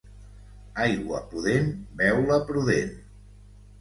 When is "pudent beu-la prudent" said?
1.33-2.93